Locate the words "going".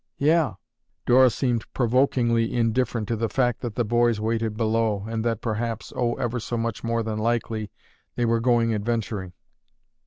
8.39-8.73